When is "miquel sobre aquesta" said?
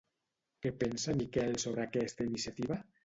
1.19-2.27